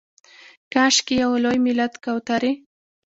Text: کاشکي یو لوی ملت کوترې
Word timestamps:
کاشکي 0.73 1.15
یو 1.23 1.31
لوی 1.43 1.57
ملت 1.65 1.93
کوترې 2.03 2.51